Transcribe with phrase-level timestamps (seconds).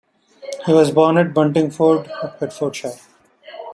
[0.65, 2.97] He was born at Buntingford, Hertfordshire.